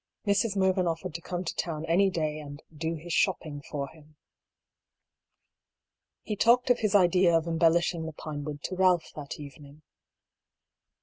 Mrs. 0.25 0.55
Mervyn 0.57 0.87
offered 0.87 1.13
to 1.13 1.21
come 1.21 1.43
to 1.45 1.53
town 1.55 1.85
any 1.85 2.09
day 2.09 2.39
and" 2.39 2.63
do 2.75 2.95
his 2.95 3.13
shopping 3.13 3.61
for 3.61 3.87
him." 3.89 4.15
He 6.23 6.35
talked 6.35 6.71
of 6.71 6.79
his 6.79 6.95
idea 6.95 7.37
of 7.37 7.45
embellishing 7.45 8.07
the 8.07 8.13
Pinewood 8.13 8.63
to 8.63 8.75
Balph 8.75 9.13
that 9.13 9.39
evening. 9.39 9.83